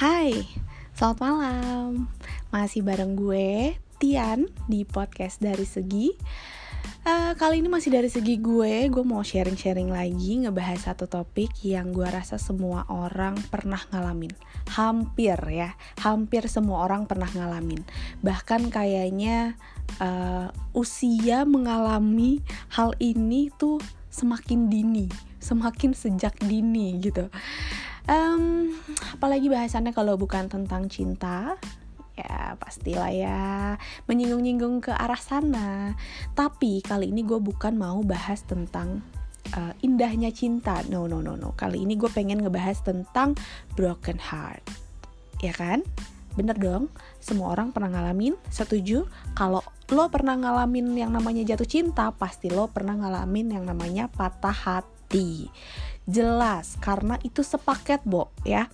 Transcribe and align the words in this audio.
Hai, 0.00 0.48
selamat 0.96 1.18
malam. 1.20 2.08
Masih 2.48 2.80
bareng 2.80 3.20
gue, 3.20 3.76
Tian, 4.00 4.48
di 4.64 4.88
podcast 4.88 5.44
dari 5.44 5.68
segi. 5.68 6.08
Uh, 7.04 7.36
kali 7.36 7.60
ini 7.60 7.68
masih 7.68 7.92
dari 7.92 8.08
segi 8.08 8.40
gue, 8.40 8.88
gue 8.88 9.04
mau 9.04 9.20
sharing-sharing 9.20 9.92
lagi 9.92 10.40
ngebahas 10.40 10.88
satu 10.88 11.04
topik 11.04 11.52
yang 11.68 11.92
gue 11.92 12.08
rasa 12.08 12.40
semua 12.40 12.88
orang 12.88 13.36
pernah 13.52 13.76
ngalamin. 13.92 14.32
Hampir 14.72 15.36
ya, 15.52 15.76
hampir 16.00 16.48
semua 16.48 16.88
orang 16.88 17.04
pernah 17.04 17.28
ngalamin. 17.36 17.84
Bahkan 18.24 18.72
kayaknya 18.72 19.60
uh, 20.00 20.48
usia 20.72 21.44
mengalami 21.44 22.40
hal 22.72 22.96
ini 23.04 23.52
tuh 23.52 23.76
semakin 24.08 24.72
dini, 24.72 25.12
semakin 25.44 25.92
sejak 25.92 26.40
dini 26.40 26.96
gitu 27.04 27.28
um, 28.08 28.72
apalagi 29.16 29.50
bahasannya 29.50 29.92
kalau 29.92 30.16
bukan 30.16 30.46
tentang 30.46 30.86
cinta 30.86 31.58
ya 32.20 32.52
pastilah 32.60 33.12
ya 33.12 33.40
menyinggung-nyinggung 34.04 34.84
ke 34.84 34.92
arah 34.92 35.20
sana. 35.20 35.96
Tapi 36.36 36.84
kali 36.84 37.08
ini 37.08 37.24
gue 37.24 37.40
bukan 37.40 37.76
mau 37.76 38.04
bahas 38.04 38.44
tentang 38.44 39.00
uh, 39.56 39.72
indahnya 39.80 40.28
cinta. 40.30 40.84
No 40.92 41.08
no 41.08 41.24
no 41.24 41.36
no. 41.36 41.56
Kali 41.56 41.80
ini 41.80 41.96
gue 41.96 42.10
pengen 42.12 42.44
ngebahas 42.44 42.84
tentang 42.84 43.36
broken 43.72 44.20
heart. 44.20 44.62
Ya 45.40 45.56
kan? 45.56 45.80
Bener 46.36 46.56
dong. 46.60 46.92
Semua 47.18 47.56
orang 47.56 47.72
pernah 47.72 47.96
ngalamin 48.00 48.36
setuju? 48.52 49.08
Kalau 49.32 49.64
lo 49.90 50.06
pernah 50.06 50.38
ngalamin 50.38 50.94
yang 50.94 51.10
namanya 51.10 51.42
jatuh 51.42 51.66
cinta 51.66 52.14
pasti 52.14 52.46
lo 52.46 52.70
pernah 52.70 52.94
ngalamin 52.94 53.58
yang 53.58 53.64
namanya 53.66 54.06
patah 54.06 54.54
hati 54.54 55.50
jelas 56.08 56.80
karena 56.80 57.20
itu 57.24 57.44
sepaket 57.44 58.04
Bo 58.04 58.32
ya 58.46 58.68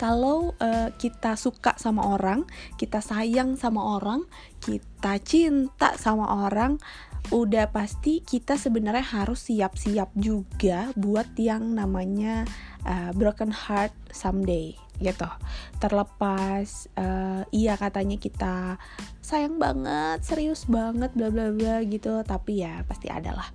kalau 0.00 0.56
uh, 0.56 0.88
kita 0.96 1.36
suka 1.36 1.76
sama 1.76 2.16
orang, 2.16 2.48
kita 2.80 3.04
sayang 3.04 3.60
sama 3.60 4.00
orang, 4.00 4.24
kita 4.56 5.20
cinta 5.20 5.92
sama 6.00 6.48
orang, 6.48 6.80
udah 7.28 7.68
pasti 7.68 8.24
kita 8.24 8.56
sebenarnya 8.56 9.04
harus 9.04 9.52
siap-siap 9.52 10.08
juga 10.16 10.88
buat 10.96 11.36
yang 11.36 11.76
namanya 11.76 12.48
uh, 12.88 13.12
broken 13.12 13.52
heart 13.52 13.92
someday 14.08 14.72
gitu. 15.04 15.28
Terlepas 15.84 16.88
uh, 16.96 17.44
iya 17.52 17.76
katanya 17.76 18.16
kita 18.16 18.80
sayang 19.20 19.60
banget, 19.60 20.24
serius 20.24 20.64
banget 20.64 21.12
bla 21.12 21.28
bla 21.28 21.52
bla 21.52 21.84
gitu, 21.84 22.24
tapi 22.24 22.64
ya 22.64 22.88
pasti 22.88 23.12
ada 23.12 23.36
lah 23.36 23.48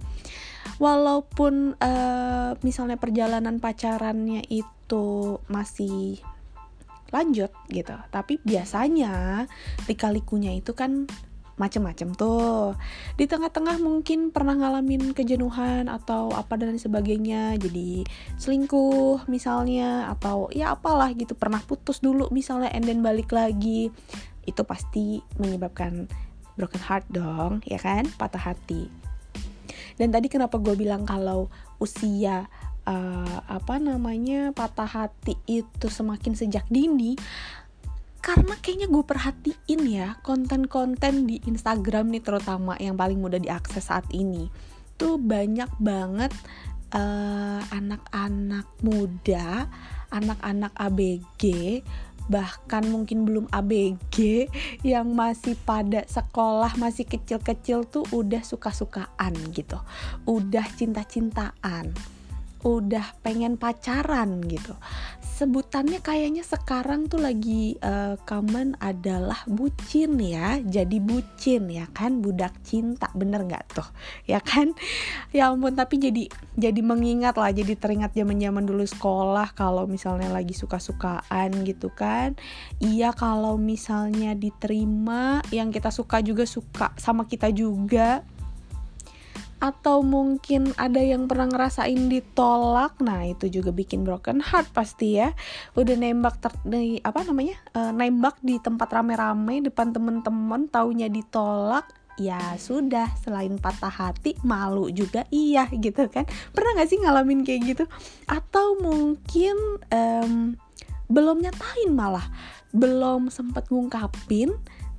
walaupun 0.77 1.79
uh, 1.79 2.57
misalnya 2.61 2.99
perjalanan 2.99 3.59
pacarannya 3.63 4.43
itu 4.47 5.39
masih 5.47 6.19
lanjut 7.13 7.53
gitu 7.71 7.95
tapi 8.11 8.41
biasanya 8.43 9.45
lika-likunya 9.87 10.57
itu 10.57 10.75
kan 10.75 11.07
macem-macem 11.55 12.11
tuh. 12.15 12.75
Di 13.15 13.25
tengah-tengah 13.31 13.79
mungkin 13.79 14.31
pernah 14.31 14.55
ngalamin 14.59 15.15
kejenuhan 15.15 15.87
atau 15.87 16.31
apa 16.35 16.59
dan 16.59 16.75
sebagainya 16.75 17.55
jadi 17.55 18.03
selingkuh 18.35 19.27
misalnya 19.31 20.11
atau 20.11 20.51
ya 20.51 20.75
apalah 20.75 21.11
gitu 21.15 21.31
pernah 21.31 21.63
putus 21.63 22.03
dulu 22.03 22.27
misalnya 22.31 22.67
and 22.75 22.83
then 22.83 22.99
balik 22.99 23.31
lagi 23.31 23.87
itu 24.45 24.61
pasti 24.67 25.23
menyebabkan 25.39 26.11
broken 26.59 26.83
heart 26.83 27.07
dong 27.07 27.63
ya 27.63 27.79
kan? 27.79 28.03
Patah 28.19 28.51
hati 28.51 29.04
dan 29.95 30.11
tadi 30.11 30.27
kenapa 30.27 30.59
gue 30.59 30.75
bilang 30.75 31.07
kalau 31.07 31.47
usia 31.79 32.47
uh, 32.88 33.38
apa 33.47 33.75
namanya 33.81 34.51
patah 34.51 34.88
hati 34.88 35.35
itu 35.47 35.88
semakin 35.88 36.35
sejak 36.38 36.67
dini 36.71 37.15
karena 38.25 38.57
kayaknya 38.57 38.89
gue 38.89 39.03
perhatiin 39.06 39.81
ya 39.85 40.17
konten-konten 40.25 41.29
di 41.29 41.38
Instagram 41.45 42.09
nih 42.09 42.25
terutama 42.25 42.73
yang 42.81 42.97
paling 42.97 43.22
mudah 43.22 43.38
diakses 43.38 43.85
saat 43.94 44.09
ini 44.09 44.50
tuh 44.97 45.22
banyak 45.22 45.69
banget 45.78 46.33
eh, 46.95 47.62
anak-anak 47.69 48.66
uh, 48.66 48.81
muda, 48.81 49.69
anak-anak 50.09 50.73
ABG 50.73 51.44
bahkan 52.31 52.86
mungkin 52.88 53.25
belum 53.25 53.46
ABG 53.52 54.47
yang 54.81 55.13
masih 55.13 55.58
pada 55.66 56.06
sekolah 56.06 56.78
masih 56.80 57.06
kecil-kecil 57.06 57.86
tuh 57.90 58.06
udah 58.13 58.41
suka-sukaan 58.41 59.34
gitu. 59.53 59.78
Udah 60.25 60.66
cinta-cintaan 60.75 62.14
udah 62.65 63.21
pengen 63.21 63.61
pacaran 63.61 64.41
gitu. 64.49 64.73
Sebutannya 65.21 66.01
kayaknya 66.01 66.41
sekarang 66.41 67.11
tuh 67.11 67.21
lagi 67.21 67.77
uh, 67.83 68.17
common 68.25 68.73
adalah 68.81 69.45
bucin 69.45 70.17
ya. 70.17 70.57
Jadi 70.63 70.97
bucin 70.97 71.69
ya 71.69 71.85
kan? 71.93 72.25
Budak 72.25 72.57
cinta 72.65 73.11
bener 73.13 73.45
nggak 73.45 73.77
tuh? 73.77 73.85
Ya 74.25 74.41
kan? 74.41 74.73
Ya 75.29 75.53
ampun 75.53 75.77
tapi 75.77 76.01
jadi 76.01 76.25
jadi 76.57 76.81
mengingat 76.81 77.37
lah 77.37 77.53
jadi 77.53 77.77
teringat 77.77 78.17
zaman 78.17 78.41
zaman 78.41 78.65
dulu 78.65 78.81
sekolah 78.87 79.53
kalau 79.53 79.85
misalnya 79.85 80.33
lagi 80.33 80.57
suka 80.57 80.81
sukaan 80.81 81.61
gitu 81.67 81.93
kan. 81.93 82.33
Iya 82.81 83.13
kalau 83.13 83.61
misalnya 83.61 84.33
diterima 84.33 85.45
yang 85.53 85.69
kita 85.69 85.93
suka 85.93 86.23
juga 86.25 86.49
suka 86.49 86.95
sama 86.97 87.29
kita 87.29 87.53
juga 87.53 88.25
atau 89.65 90.05
mungkin 90.05 90.69
ada 90.77 91.01
yang 91.01 91.25
pernah 91.25 91.49
ngerasain 91.49 92.05
ditolak? 92.05 93.01
Nah 93.01 93.25
itu 93.25 93.49
juga 93.49 93.73
bikin 93.73 94.05
broken 94.05 94.37
heart 94.37 94.69
pasti 94.69 95.17
ya. 95.17 95.33
Udah 95.73 95.97
nembak 95.97 96.37
ter 96.37 96.53
di, 96.61 97.01
apa 97.01 97.25
namanya? 97.25 97.57
E, 97.73 97.89
nembak 97.89 98.37
di 98.45 98.61
tempat 98.61 98.93
rame-rame 98.93 99.65
depan 99.65 99.89
temen-temen 99.89 100.69
taunya 100.69 101.09
ditolak 101.09 101.89
ya 102.21 102.53
sudah. 102.61 103.09
Selain 103.17 103.57
patah 103.57 103.89
hati 103.89 104.37
malu 104.45 104.93
juga 104.93 105.25
iya 105.33 105.65
gitu 105.73 106.05
kan. 106.13 106.29
Pernah 106.53 106.85
gak 106.85 106.89
sih 106.93 107.01
ngalamin 107.01 107.41
kayak 107.41 107.61
gitu? 107.65 107.85
Atau 108.29 108.77
mungkin 108.77 109.81
um, 109.89 110.53
belum 111.09 111.41
nyatain 111.41 111.89
malah. 111.89 112.29
Belum 112.69 113.33
sempet 113.33 113.65
ngungkapin 113.73 114.53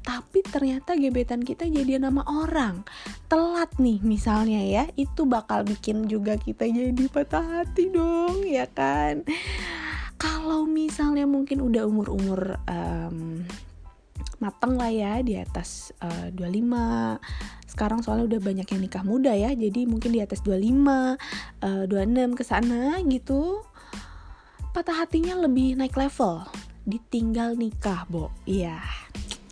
tapi 0.06 0.47
ternyata 0.47 0.94
gebetan 0.94 1.43
kita 1.43 1.67
jadi 1.67 1.99
nama 1.99 2.22
orang. 2.22 2.87
Telat 3.27 3.75
nih 3.83 3.99
misalnya 4.06 4.62
ya 4.62 4.87
itu 4.94 5.27
bakal 5.27 5.67
bikin 5.67 6.06
juga 6.06 6.39
kita 6.39 6.62
jadi 6.71 7.11
patah 7.11 7.43
hati 7.43 7.91
dong 7.91 8.47
ya 8.47 8.71
kan? 8.71 9.27
Kalau 10.15 10.65
misalnya 10.65 11.27
mungkin 11.27 11.59
udah 11.59 11.91
umur-umur 11.91 12.55
um, 12.71 13.43
mateng 14.39 14.78
lah 14.78 14.95
ya 14.95 15.19
di 15.27 15.34
atas 15.34 15.91
uh, 15.99 16.31
25 16.31 17.19
sekarang 17.66 18.00
soalnya 18.00 18.37
udah 18.37 18.41
banyak 18.41 18.69
yang 18.69 18.81
nikah 18.81 19.05
muda 19.05 19.33
ya 19.37 19.53
jadi 19.53 19.84
mungkin 19.84 20.12
di 20.12 20.21
atas 20.21 20.41
25 20.45 20.56
uh, 21.61 21.84
26 21.89 22.37
ke 22.37 22.45
sana 22.45 23.00
gitu 23.05 23.65
patah 24.77 25.05
hatinya 25.05 25.41
lebih 25.41 25.77
naik 25.77 25.97
level 25.97 26.45
ditinggal 26.87 27.59
nikah 27.59 28.06
bo. 28.06 28.31
Iya 28.47 28.78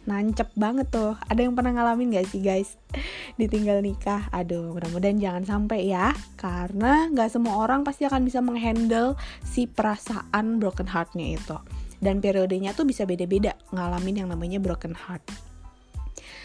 nancep 0.05 0.53
banget 0.57 0.89
tuh. 0.93 1.17
Ada 1.29 1.45
yang 1.45 1.57
pernah 1.57 1.77
ngalamin 1.77 2.15
gak 2.15 2.29
sih 2.31 2.41
guys? 2.41 2.77
Ditinggal 3.41 3.81
nikah. 3.85 4.29
Aduh 4.31 4.73
mudah-mudahan 4.77 5.19
jangan 5.21 5.45
sampai 5.45 5.91
ya. 5.91 6.13
Karena 6.39 7.09
nggak 7.11 7.29
semua 7.33 7.61
orang 7.61 7.83
pasti 7.83 8.05
akan 8.07 8.23
bisa 8.25 8.45
menghandle 8.45 9.19
si 9.43 9.67
perasaan 9.69 10.61
broken 10.63 10.89
heartnya 10.89 11.37
itu. 11.37 11.57
Dan 11.99 12.21
periodenya 12.21 12.77
tuh 12.77 12.85
bisa 12.85 13.09
beda-beda 13.09 13.57
ngalamin 13.73 14.25
yang 14.25 14.29
namanya 14.29 14.61
broken 14.61 14.93
heart. 14.93 15.25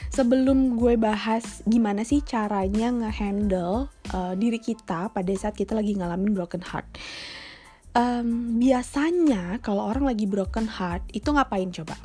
Sebelum 0.10 0.82
gue 0.82 0.98
bahas 0.98 1.62
gimana 1.70 2.02
sih 2.02 2.26
caranya 2.26 2.90
ngehandle 2.90 3.94
uh, 4.10 4.34
diri 4.34 4.58
kita 4.58 5.14
pada 5.14 5.34
saat 5.38 5.54
kita 5.54 5.78
lagi 5.78 5.94
ngalamin 5.94 6.34
broken 6.34 6.66
heart. 6.66 6.90
Um, 7.94 8.58
biasanya 8.62 9.62
kalau 9.62 9.86
orang 9.86 10.06
lagi 10.06 10.30
broken 10.30 10.70
heart 10.70 11.02
itu 11.10 11.30
ngapain 11.34 11.74
coba 11.74 11.98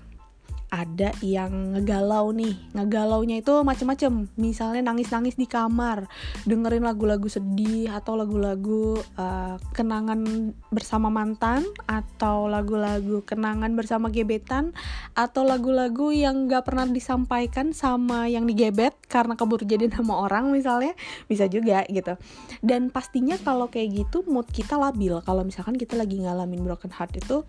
ada 0.74 1.14
yang 1.22 1.78
ngegalau 1.78 2.34
nih. 2.34 2.58
Ngegalaunya 2.74 3.38
itu 3.38 3.62
macem-macem. 3.62 4.26
Misalnya 4.34 4.90
nangis-nangis 4.90 5.38
di 5.38 5.46
kamar 5.46 6.10
dengerin 6.42 6.82
lagu-lagu 6.82 7.30
sedih 7.30 7.94
atau 7.94 8.18
lagu-lagu 8.18 8.98
uh, 9.14 9.56
kenangan 9.70 10.50
bersama 10.74 11.06
mantan 11.14 11.62
atau 11.86 12.50
lagu-lagu 12.50 13.22
kenangan 13.22 13.78
bersama 13.78 14.10
gebetan 14.10 14.74
atau 15.14 15.46
lagu-lagu 15.46 16.10
yang 16.10 16.50
gak 16.50 16.66
pernah 16.66 16.90
disampaikan 16.90 17.70
sama 17.70 18.26
yang 18.26 18.44
digebet 18.44 18.98
karena 19.06 19.38
keburu 19.38 19.62
jadi 19.62 19.86
nama 19.86 20.26
orang 20.26 20.50
misalnya 20.50 20.98
bisa 21.30 21.46
juga 21.46 21.86
gitu. 21.86 22.18
Dan 22.58 22.90
pastinya 22.90 23.38
kalau 23.38 23.70
kayak 23.70 24.04
gitu 24.04 24.26
mood 24.26 24.50
kita 24.50 24.74
labil. 24.74 25.22
Kalau 25.22 25.46
misalkan 25.46 25.78
kita 25.78 25.94
lagi 25.94 26.18
ngalamin 26.18 26.66
broken 26.66 26.90
heart 26.90 27.14
itu 27.14 27.46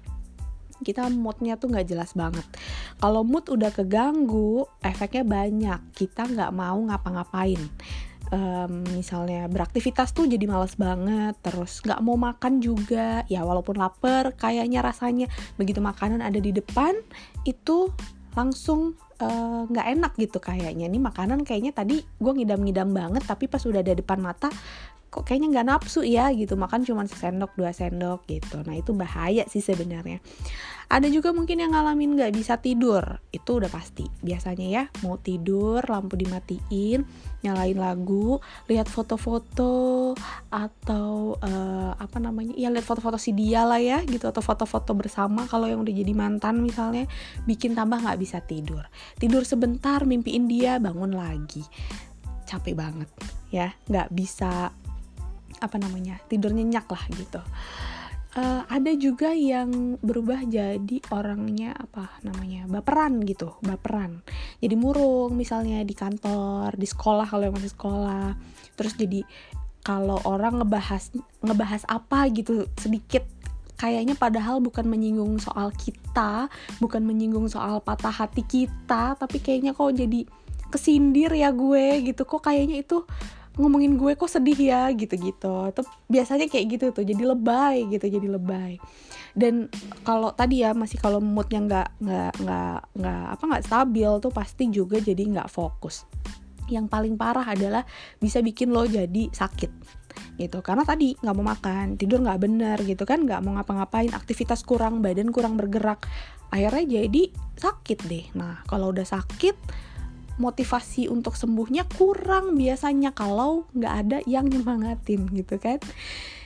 kita 0.81 1.07
moodnya 1.12 1.56
tuh 1.56 1.72
nggak 1.72 1.88
jelas 1.88 2.12
banget. 2.18 2.44
Kalau 3.00 3.22
mood 3.24 3.48
udah 3.48 3.72
keganggu 3.72 4.68
efeknya 4.83 5.24
banyak. 5.24 5.80
Kita 5.95 6.27
nggak 6.27 6.51
mau 6.51 6.77
ngapa-ngapain. 6.89 7.62
Um, 8.33 8.81
misalnya 8.98 9.45
beraktivitas 9.45 10.10
tuh 10.10 10.25
jadi 10.25 10.50
males 10.50 10.74
banget 10.74 11.38
terus 11.45 11.80
nggak 11.86 12.01
mau 12.01 12.18
makan 12.18 12.60
juga. 12.60 13.24
Ya 13.30 13.45
walaupun 13.45 13.77
lapar 13.77 14.33
kayaknya 14.33 14.81
rasanya 14.81 15.30
begitu 15.56 15.80
makanan 15.80 16.25
ada 16.25 16.42
di 16.42 16.50
depan 16.50 16.98
itu 17.45 17.94
langsung 18.36 19.00
eh, 19.16 19.62
nggak 19.71 19.88
uh, 19.88 19.94
enak 19.95 20.12
gitu 20.19 20.42
kayaknya. 20.44 20.92
Ini 20.92 21.00
makanan 21.00 21.48
kayaknya 21.48 21.71
tadi 21.71 22.01
gue 22.01 22.33
ngidam-ngidam 22.36 22.92
banget 22.92 23.24
tapi 23.24 23.48
pas 23.48 23.63
udah 23.63 23.80
ada 23.80 23.94
depan 23.95 24.19
mata 24.19 24.51
kok 25.10 25.24
kayaknya 25.24 25.48
nggak 25.56 25.68
nafsu 25.72 26.04
ya 26.04 26.28
gitu 26.36 26.60
makan 26.60 26.84
cuma 26.84 27.07
sendok 27.07 27.56
dua 27.56 27.72
sendok 27.72 28.28
gitu. 28.28 28.60
Nah 28.68 28.75
itu 28.75 28.92
bahaya 28.92 29.48
sih 29.48 29.63
sebenarnya. 29.63 30.19
Ada 30.86 31.10
juga 31.10 31.34
mungkin 31.34 31.57
yang 31.57 31.74
ngalamin 31.74 32.13
nggak 32.13 32.34
bisa 32.36 32.62
tidur 32.62 33.02
itu 33.34 33.57
udah 33.57 33.72
pasti. 33.72 34.06
Biasanya 34.22 34.68
ya 34.69 34.84
mau 35.02 35.18
tidur 35.18 35.81
lampu 35.88 36.13
dimatiin 36.13 37.02
nyalain 37.42 37.78
lagu 37.78 38.42
lihat 38.69 38.90
foto-foto 38.90 40.13
atau 40.50 41.38
uh, 41.42 41.94
apa 41.98 42.18
namanya 42.18 42.54
ya 42.57 42.74
lihat 42.74 42.86
foto-foto 42.86 43.18
si 43.18 43.34
dia 43.34 43.66
lah 43.66 43.81
ya 43.81 44.02
gitu 44.06 44.30
atau 44.30 44.42
foto-foto 44.42 44.94
bersama 44.98 45.46
kalau 45.46 45.69
yang 45.69 45.81
udah 45.81 45.94
jadi 45.94 46.13
mantan 46.13 46.62
misalnya 46.62 47.10
bikin 47.50 47.74
tambah 47.74 48.02
nggak 48.02 48.19
bisa 48.22 48.42
tidur. 48.46 48.86
Tidur 49.18 49.42
sebentar 49.42 50.06
mimpiin 50.06 50.46
dia 50.46 50.78
bangun 50.78 51.18
lagi. 51.18 51.66
Capek 52.46 52.78
banget 52.78 53.10
ya 53.50 53.74
nggak 53.90 54.10
bisa 54.13 54.69
apa 55.62 55.78
namanya 55.80 56.19
tidur 56.28 56.52
nyenyak 56.52 56.88
lah 56.90 57.04
gitu. 57.13 57.42
Uh, 58.36 58.68
ada 58.68 58.92
juga 59.00 59.31
yang 59.31 59.96
berubah 60.04 60.44
jadi 60.44 61.00
orangnya 61.07 61.72
apa 61.72 62.19
namanya 62.19 62.68
baperan 62.68 63.24
gitu 63.24 63.56
baperan. 63.63 64.19
Jadi 64.60 64.75
murung 64.75 65.40
misalnya 65.40 65.80
di 65.88 65.96
kantor 65.96 66.75
di 66.75 66.84
sekolah 66.84 67.24
kalau 67.31 67.48
yang 67.48 67.56
masih 67.56 67.72
sekolah. 67.72 68.36
Terus 68.75 69.00
jadi 69.00 69.24
kalau 69.88 70.19
orang 70.28 70.60
ngebahas 70.60 71.16
ngebahas 71.40 71.88
apa 71.88 72.28
gitu 72.36 72.68
sedikit 72.75 73.24
kayaknya 73.80 74.19
padahal 74.19 74.60
bukan 74.60 74.88
menyinggung 74.88 75.40
soal 75.40 75.72
kita 75.75 76.48
bukan 76.80 77.04
menyinggung 77.04 77.48
soal 77.52 77.84
patah 77.84 78.12
hati 78.12 78.44
kita 78.44 79.16
tapi 79.16 79.38
kayaknya 79.40 79.75
kok 79.75 79.96
jadi 79.96 80.28
kesindir 80.75 81.31
ya 81.31 81.56
gue 81.56 82.04
gitu. 82.04 82.28
Kok 82.28 82.52
kayaknya 82.52 82.84
itu 82.84 83.07
ngomongin 83.56 83.96
gue 83.96 84.16
kok 84.16 84.30
sedih 84.30 84.57
ya? 84.57 84.92
gitu-gitu. 84.92 85.72
Itu 85.72 85.81
biasanya 86.12 86.48
kayak 86.52 86.66
gitu 86.78 86.86
tuh 86.92 87.04
jadi 87.04 87.24
lebay 87.24 87.88
gitu 87.92 88.06
jadi 88.07 88.28
lebay. 88.28 88.80
Dan 89.36 89.68
kalau 90.07 90.31
tadi 90.31 90.63
ya 90.63 90.72
masih 90.72 90.96
kalau 91.00 91.19
moodnya 91.19 91.60
nggak 91.60 91.88
nggak 92.00 92.34
nggak 92.40 92.80
nggak 92.96 93.25
apa 93.36 93.44
nggak 93.44 93.63
stabil 93.68 94.12
tuh 94.24 94.31
pasti 94.31 94.63
juga 94.72 94.98
jadi 95.04 95.19
nggak 95.19 95.52
fokus. 95.52 96.07
Yang 96.72 96.88
paling 96.90 97.13
parah 97.19 97.46
adalah 97.46 97.84
bisa 98.18 98.40
bikin 98.40 98.72
lo 98.72 98.88
jadi 98.88 99.30
sakit 99.30 99.72
gitu. 100.40 100.60
Karena 100.63 100.88
tadi 100.88 101.16
nggak 101.19 101.36
mau 101.36 101.52
makan 101.52 102.00
tidur 102.00 102.24
nggak 102.24 102.40
bener 102.40 102.78
gitu 102.84 103.04
kan 103.04 103.28
nggak 103.28 103.44
mau 103.44 103.60
ngapa-ngapain 103.60 104.12
aktivitas 104.16 104.63
kurang 104.63 105.04
badan 105.04 105.31
kurang 105.31 105.60
bergerak 105.60 106.07
akhirnya 106.52 107.04
jadi 107.04 107.24
sakit 107.60 108.00
deh. 108.07 108.25
Nah 108.40 108.63
kalau 108.68 108.96
udah 108.96 109.04
sakit 109.04 109.56
motivasi 110.35 111.07
untuk 111.07 111.39
sembuhnya 111.39 111.87
kurang 111.95 112.59
biasanya 112.59 113.15
kalau 113.15 113.67
nggak 113.71 113.93
ada 114.05 114.17
yang 114.27 114.47
nyemangatin 114.47 115.31
gitu 115.31 115.55
kan? 115.59 115.79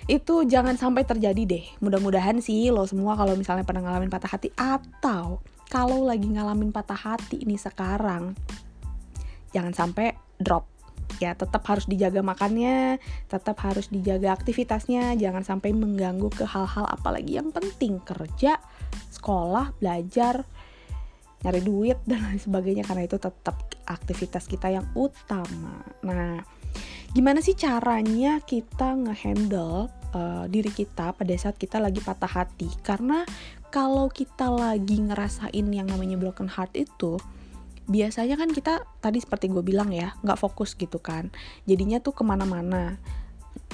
Itu 0.09 0.45
jangan 0.45 0.77
sampai 0.77 1.05
terjadi 1.05 1.43
deh. 1.45 1.65
Mudah-mudahan 1.81 2.41
sih 2.41 2.69
lo 2.73 2.85
semua 2.85 3.13
kalau 3.17 3.37
misalnya 3.37 3.65
pernah 3.65 3.85
ngalamin 3.85 4.09
patah 4.09 4.29
hati 4.29 4.49
atau 4.57 5.41
kalau 5.69 6.05
lagi 6.05 6.25
ngalamin 6.25 6.73
patah 6.73 6.97
hati 6.97 7.45
ini 7.45 7.57
sekarang 7.57 8.33
jangan 9.53 9.73
sampai 9.73 10.17
drop. 10.41 10.65
Ya 11.19 11.35
tetap 11.35 11.65
harus 11.67 11.83
dijaga 11.89 12.23
makannya 12.23 13.01
tetap 13.27 13.59
harus 13.65 13.91
dijaga 13.91 14.31
aktivitasnya 14.33 15.19
jangan 15.19 15.43
sampai 15.43 15.75
mengganggu 15.75 16.31
ke 16.31 16.45
hal-hal 16.45 16.85
apalagi 16.89 17.41
yang 17.41 17.49
penting. 17.53 18.01
Kerja 18.01 18.61
sekolah 19.13 19.73
belajar 19.81 20.45
nyari 21.39 21.61
duit 21.63 21.97
dan 22.03 22.23
lain 22.25 22.41
sebagainya 22.41 22.83
karena 22.83 23.07
itu 23.07 23.15
tetap 23.15 23.55
aktivitas 23.87 24.45
kita 24.45 24.69
yang 24.69 24.85
utama. 24.93 25.81
Nah, 26.03 26.43
gimana 27.15 27.39
sih 27.39 27.55
caranya 27.55 28.43
kita 28.43 28.95
ngehandle 28.99 29.87
uh, 30.11 30.45
diri 30.51 30.69
kita 30.69 31.15
pada 31.15 31.33
saat 31.39 31.55
kita 31.55 31.79
lagi 31.79 32.03
patah 32.03 32.29
hati? 32.29 32.67
Karena 32.83 33.23
kalau 33.69 34.09
kita 34.09 34.49
lagi 34.49 34.97
ngerasain 34.99 35.65
yang 35.69 35.87
namanya 35.87 36.17
broken 36.17 36.49
heart 36.49 36.73
itu 36.75 37.21
biasanya 37.89 38.37
kan 38.37 38.53
kita 38.53 38.85
tadi 39.01 39.17
seperti 39.17 39.49
gue 39.49 39.65
bilang 39.65 39.89
ya 39.89 40.13
nggak 40.21 40.37
fokus 40.37 40.77
gitu 40.77 41.01
kan 41.01 41.33
jadinya 41.65 41.97
tuh 41.97 42.13
ke 42.13 42.21
mana-mana 42.21 43.01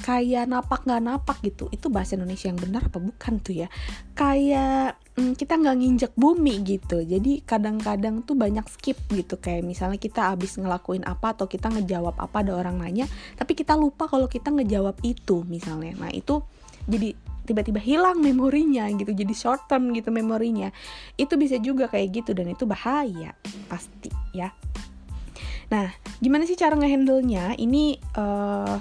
kayak 0.07 0.47
napak 0.47 0.87
nggak 0.87 1.03
napak 1.03 1.37
gitu 1.43 1.67
itu 1.75 1.91
bahasa 1.91 2.15
Indonesia 2.15 2.47
yang 2.47 2.55
benar 2.55 2.87
apa 2.87 2.99
bukan 3.03 3.43
tuh 3.43 3.67
ya 3.67 3.67
kayak 4.15 4.95
hmm, 5.15 5.33
kita 5.35 5.55
nggak 5.55 5.75
nginjek 5.79 6.13
bumi 6.15 6.61
gitu. 6.63 7.01
Jadi 7.01 7.41
kadang-kadang 7.43 8.21
tuh 8.27 8.35
banyak 8.35 8.67
skip 8.67 8.99
gitu. 9.11 9.39
Kayak 9.39 9.63
misalnya 9.63 9.99
kita 9.99 10.35
abis 10.35 10.59
ngelakuin 10.59 11.07
apa 11.07 11.33
atau 11.33 11.47
kita 11.47 11.71
ngejawab 11.71 12.15
apa 12.19 12.37
ada 12.43 12.53
orang 12.55 12.79
nanya 12.79 13.07
tapi 13.39 13.55
kita 13.55 13.73
lupa 13.75 14.05
kalau 14.05 14.27
kita 14.27 14.51
ngejawab 14.51 14.99
itu 15.01 15.43
misalnya. 15.47 15.95
Nah 15.97 16.11
itu 16.11 16.43
jadi 16.85 17.15
tiba-tiba 17.45 17.77
hilang 17.77 18.25
memorinya 18.25 18.89
gitu 18.89 19.13
jadi 19.13 19.33
short 19.33 19.71
term 19.71 19.95
gitu 19.95 20.11
memorinya. 20.11 20.69
Itu 21.15 21.39
bisa 21.39 21.57
juga 21.57 21.87
kayak 21.87 22.23
gitu 22.23 22.31
dan 22.35 22.51
itu 22.51 22.67
bahaya 22.67 23.33
pasti 23.71 24.11
ya. 24.35 24.51
Nah 25.71 25.89
gimana 26.21 26.45
sih 26.45 26.59
cara 26.59 26.77
ngehandle 26.77 27.25
nya 27.25 27.57
ini 27.57 27.97
uh, 28.19 28.77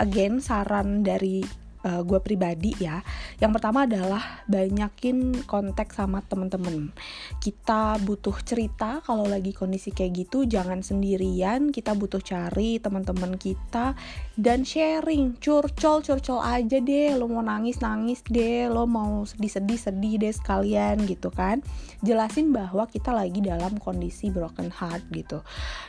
again 0.00 0.40
saran 0.40 1.04
dari 1.04 1.59
uh, 1.84 2.00
eh, 2.00 2.02
gue 2.04 2.20
pribadi 2.20 2.72
ya 2.80 3.00
yang 3.40 3.52
pertama 3.56 3.88
adalah 3.88 4.44
banyakin 4.46 5.44
kontak 5.48 5.96
sama 5.96 6.20
temen-temen. 6.24 6.92
Kita 7.40 7.96
butuh 8.04 8.36
cerita 8.44 9.00
kalau 9.00 9.24
lagi 9.24 9.56
kondisi 9.56 9.92
kayak 9.94 10.26
gitu 10.26 10.44
jangan 10.44 10.84
sendirian 10.84 11.72
kita 11.72 11.96
butuh 11.96 12.20
cari 12.20 12.76
teman-teman 12.78 13.36
kita 13.40 13.96
dan 14.36 14.64
sharing. 14.64 15.40
Curcol 15.40 16.04
curcol 16.04 16.40
aja 16.44 16.78
deh 16.80 17.16
lo 17.16 17.28
mau 17.32 17.40
nangis 17.40 17.80
nangis 17.80 18.20
deh 18.28 18.68
lo 18.68 18.84
mau 18.84 19.24
sedih 19.24 19.52
sedih 19.52 19.80
sedih 19.80 20.14
deh 20.20 20.32
sekalian 20.32 21.00
gitu 21.08 21.32
kan. 21.32 21.64
Jelasin 22.04 22.52
bahwa 22.52 22.88
kita 22.88 23.12
lagi 23.12 23.40
dalam 23.40 23.80
kondisi 23.80 24.28
broken 24.28 24.68
heart 24.68 25.04
gitu. 25.12 25.40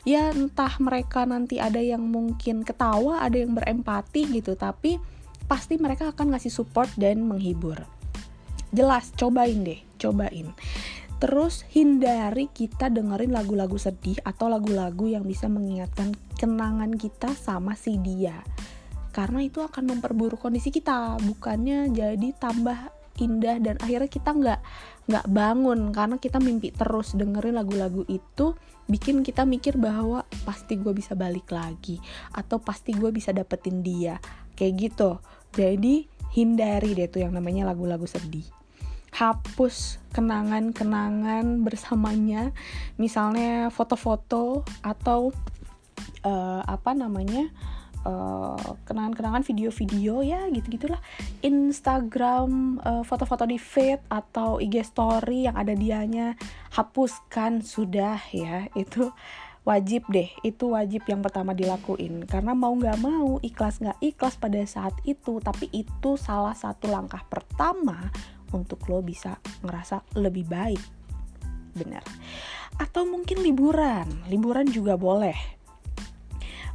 Ya 0.08 0.32
entah 0.32 0.72
mereka 0.80 1.28
nanti 1.28 1.60
ada 1.60 1.80
yang 1.80 2.04
mungkin 2.08 2.64
ketawa 2.64 3.24
ada 3.24 3.36
yang 3.36 3.56
berempati 3.56 4.28
gitu 4.32 4.56
tapi 4.56 5.00
pasti 5.52 5.76
mereka 5.76 6.16
akan 6.16 6.32
ngasih 6.32 6.48
support 6.48 6.88
dan 6.96 7.28
menghibur. 7.28 7.76
Jelas, 8.72 9.12
cobain 9.20 9.68
deh, 9.68 9.84
cobain. 10.00 10.56
Terus 11.20 11.68
hindari 11.76 12.48
kita 12.48 12.88
dengerin 12.88 13.36
lagu-lagu 13.36 13.76
sedih 13.76 14.16
atau 14.24 14.48
lagu-lagu 14.48 15.12
yang 15.12 15.28
bisa 15.28 15.52
mengingatkan 15.52 16.16
kenangan 16.40 16.96
kita 16.96 17.36
sama 17.36 17.76
si 17.76 18.00
dia. 18.00 18.40
Karena 19.12 19.44
itu 19.44 19.60
akan 19.60 19.92
memperburuk 19.92 20.40
kondisi 20.40 20.72
kita, 20.72 21.20
bukannya 21.20 21.92
jadi 21.92 22.32
tambah 22.40 23.02
indah 23.20 23.60
dan 23.60 23.76
akhirnya 23.84 24.10
kita 24.10 24.32
nggak 24.32 24.60
nggak 25.12 25.26
bangun 25.30 25.92
karena 25.92 26.16
kita 26.16 26.40
mimpi 26.40 26.72
terus 26.72 27.14
dengerin 27.14 27.60
lagu-lagu 27.60 28.08
itu 28.08 28.56
bikin 28.88 29.22
kita 29.22 29.44
mikir 29.44 29.76
bahwa 29.76 30.24
pasti 30.48 30.80
gue 30.80 30.96
bisa 30.96 31.14
balik 31.14 31.52
lagi 31.52 32.00
atau 32.34 32.58
pasti 32.58 32.96
gue 32.96 33.12
bisa 33.14 33.36
dapetin 33.36 33.84
dia 33.84 34.18
kayak 34.62 34.74
gitu. 34.78 35.18
Jadi 35.58 36.06
hindari 36.38 36.94
deh 36.94 37.10
tuh 37.10 37.26
yang 37.26 37.34
namanya 37.34 37.66
lagu-lagu 37.66 38.06
sedih. 38.06 38.46
Hapus 39.12 39.98
kenangan-kenangan 40.14 41.66
bersamanya, 41.66 42.54
misalnya 43.02 43.74
foto-foto 43.74 44.62
atau 44.86 45.34
uh, 46.22 46.62
apa 46.62 46.94
namanya 46.94 47.50
kenangan 48.02 49.14
kenangan-kenangan 49.14 49.44
video-video 49.46 50.26
ya 50.26 50.50
gitu 50.50 50.74
gitulah 50.74 50.98
Instagram 51.46 52.82
uh, 52.82 53.06
foto-foto 53.06 53.46
di 53.46 53.62
feed 53.62 54.02
atau 54.10 54.58
IG 54.58 54.82
story 54.82 55.46
yang 55.46 55.54
ada 55.54 55.78
dianya 55.78 56.34
hapuskan 56.74 57.62
sudah 57.62 58.18
ya 58.34 58.66
itu 58.74 59.14
wajib 59.62 60.10
deh 60.10 60.30
itu 60.42 60.74
wajib 60.74 61.06
yang 61.06 61.22
pertama 61.22 61.54
dilakuin. 61.54 62.26
Karena 62.26 62.58
mau 62.58 62.74
nggak 62.74 62.98
mau 63.02 63.38
ikhlas 63.46 63.82
nggak 63.82 64.00
ikhlas 64.02 64.36
pada 64.38 64.62
saat 64.66 64.96
itu. 65.06 65.38
Tapi 65.42 65.70
itu 65.74 66.18
salah 66.18 66.58
satu 66.58 66.90
langkah 66.90 67.22
pertama 67.30 68.10
untuk 68.52 68.84
lo 68.90 69.00
bisa 69.06 69.38
ngerasa 69.62 70.04
lebih 70.18 70.50
baik. 70.50 70.82
Bener. 71.78 72.04
Atau 72.78 73.08
mungkin 73.08 73.46
liburan. 73.46 74.08
Liburan 74.28 74.68
juga 74.68 74.98
boleh. 74.98 75.38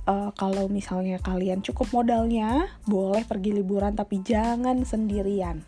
Uh, 0.06 0.30
kalau 0.38 0.70
misalnya 0.70 1.18
kalian 1.18 1.66
cukup 1.66 1.90
modalnya 1.90 2.70
boleh 2.86 3.26
pergi 3.26 3.50
liburan 3.50 3.98
tapi 3.98 4.22
jangan 4.22 4.86
sendirian. 4.86 5.66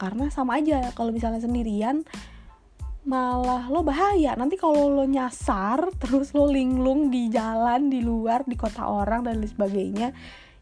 Karena 0.00 0.32
sama 0.32 0.56
aja 0.56 0.88
kalau 0.96 1.12
misalnya 1.12 1.44
sendirian 1.44 2.02
malah 3.04 3.68
lo 3.68 3.84
bahaya. 3.84 4.32
Nanti 4.34 4.56
kalau 4.56 4.88
lo 4.88 5.04
nyasar 5.04 5.88
terus 6.02 6.32
lo 6.32 6.48
linglung 6.48 7.12
di 7.12 7.28
jalan 7.28 7.92
di 7.92 8.00
luar 8.00 8.44
di 8.48 8.56
kota 8.56 8.88
orang 8.88 9.24
dan 9.24 9.40
lain 9.40 9.48
sebagainya 9.48 10.08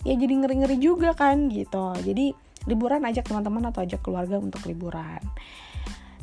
ya 0.02 0.14
jadi 0.18 0.34
ngeri 0.34 0.56
ngeri 0.66 0.76
juga 0.82 1.14
kan 1.14 1.46
gitu. 1.50 1.94
Jadi 2.02 2.34
liburan 2.66 3.02
ajak 3.06 3.26
teman-teman 3.26 3.70
atau 3.70 3.82
ajak 3.82 4.02
keluarga 4.02 4.38
untuk 4.38 4.62
liburan. 4.66 5.22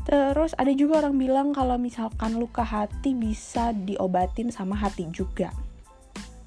Terus 0.07 0.55
ada 0.57 0.71
juga 0.73 1.05
orang 1.05 1.15
bilang 1.19 1.47
kalau 1.53 1.77
misalkan 1.77 2.39
luka 2.39 2.63
hati 2.65 3.13
bisa 3.13 3.71
diobatin 3.75 4.49
sama 4.49 4.75
hati 4.75 5.07
juga. 5.11 5.51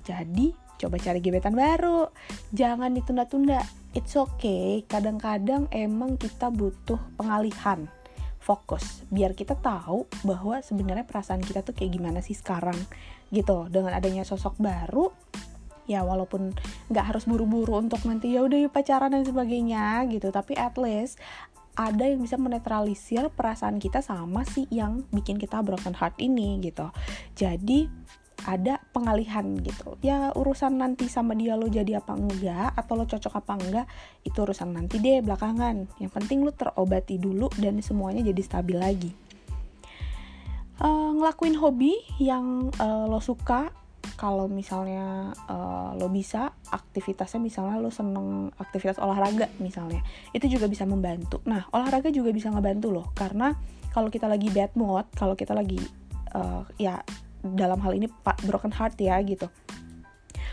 Jadi 0.03 0.51
coba 0.83 0.99
cari 0.99 1.21
gebetan 1.23 1.55
baru. 1.55 2.11
Jangan 2.51 2.91
ditunda-tunda. 2.91 3.63
It's 3.95 4.19
okay. 4.19 4.83
Kadang-kadang 4.89 5.71
emang 5.71 6.19
kita 6.19 6.51
butuh 6.51 6.99
pengalihan 7.15 7.87
fokus 8.43 9.07
biar 9.09 9.39
kita 9.39 9.55
tahu 9.55 10.11
bahwa 10.27 10.59
sebenarnya 10.59 11.07
perasaan 11.07 11.39
kita 11.39 11.63
tuh 11.63 11.79
kayak 11.79 11.95
gimana 11.95 12.19
sih 12.19 12.35
sekarang 12.35 12.77
gitu. 13.31 13.71
Dengan 13.71 13.95
adanya 13.95 14.27
sosok 14.27 14.59
baru 14.59 15.15
ya 15.87 16.03
walaupun 16.03 16.55
nggak 16.91 17.07
harus 17.15 17.25
buru-buru 17.27 17.79
untuk 17.79 18.03
nanti 18.07 18.35
ya 18.35 18.43
udah 18.43 18.67
pacaran 18.69 19.15
dan 19.15 19.23
sebagainya 19.23 20.03
gitu. 20.11 20.35
Tapi 20.35 20.59
at 20.59 20.75
least 20.75 21.23
ada 21.73 22.05
yang 22.05 22.21
bisa 22.21 22.37
menetralisir 22.37 23.33
perasaan 23.33 23.81
kita 23.81 24.05
sama 24.05 24.45
si 24.45 24.69
yang 24.69 25.09
bikin 25.09 25.41
kita 25.41 25.65
broken 25.65 25.97
heart 25.97 26.19
ini 26.21 26.61
gitu. 26.61 26.93
Jadi 27.33 27.89
ada 28.47 28.83
pengalihan 28.91 29.55
gitu. 29.63 29.99
Ya 30.03 30.35
urusan 30.35 30.79
nanti 30.79 31.07
sama 31.07 31.35
dia 31.39 31.55
lo 31.55 31.71
jadi 31.71 32.03
apa 32.03 32.19
enggak 32.19 32.75
atau 32.75 32.95
lo 32.99 33.05
cocok 33.07 33.35
apa 33.39 33.53
enggak 33.59 33.87
itu 34.27 34.39
urusan 34.39 34.75
nanti 34.75 34.99
deh 34.99 35.23
belakangan. 35.23 35.87
Yang 36.03 36.13
penting 36.13 36.43
lo 36.43 36.51
terobati 36.51 37.19
dulu 37.19 37.51
dan 37.59 37.79
semuanya 37.83 38.23
jadi 38.27 38.43
stabil 38.43 38.79
lagi. 38.79 39.11
Uh, 40.83 41.15
ngelakuin 41.21 41.55
hobi 41.59 41.95
yang 42.19 42.71
uh, 42.83 43.07
lo 43.07 43.23
suka. 43.23 43.71
Kalau 44.19 44.51
misalnya 44.51 45.31
uh, 45.47 45.95
lo 45.95 46.11
bisa 46.11 46.51
aktivitasnya 46.71 47.39
misalnya 47.39 47.79
lo 47.79 47.91
seneng 47.91 48.51
aktivitas 48.59 48.99
olahraga 48.99 49.47
misalnya 49.63 50.03
itu 50.35 50.59
juga 50.59 50.67
bisa 50.67 50.83
membantu. 50.83 51.39
Nah 51.47 51.71
olahraga 51.71 52.11
juga 52.11 52.35
bisa 52.35 52.51
ngebantu 52.51 52.91
loh 52.91 53.07
karena 53.15 53.55
kalau 53.95 54.11
kita 54.11 54.27
lagi 54.27 54.51
bad 54.51 54.75
mood 54.75 55.07
kalau 55.15 55.39
kita 55.39 55.55
lagi 55.55 55.79
uh, 56.35 56.67
ya 56.81 56.99
dalam 57.43 57.79
hal 57.83 57.93
ini 57.99 58.07
broken 58.47 58.71
heart 58.71 58.99
ya 59.03 59.19
gitu 59.23 59.51